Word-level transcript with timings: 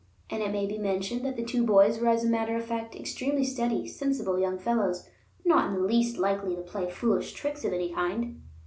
And, 0.31 0.41
it 0.41 0.51
may 0.51 0.65
be 0.65 0.79
mentioned, 0.79 1.23
that 1.25 1.35
the 1.35 1.45
two 1.45 1.63
boys 1.63 1.99
were 1.99 2.07
as 2.07 2.23
a 2.23 2.27
matter 2.27 2.55
of 2.57 2.65
fact 2.65 2.95
extremely 2.95 3.43
steady, 3.43 3.87
sensible 3.87 4.39
young 4.39 4.57
fellows, 4.57 5.07
not 5.45 5.67
in 5.67 5.75
the 5.75 5.85
least 5.87 6.17
likely 6.17 6.55
to 6.55 6.61
play 6.63 6.89
foolish 6.89 7.33
tricks 7.33 7.63
of 7.63 7.71
any 7.71 7.93
kind. 7.93 8.41